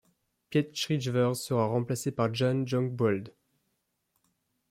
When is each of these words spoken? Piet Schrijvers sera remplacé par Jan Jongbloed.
Piet 0.49 0.73
Schrijvers 0.75 1.35
sera 1.35 1.67
remplacé 1.67 2.11
par 2.11 2.33
Jan 2.33 2.63
Jongbloed. 2.65 3.35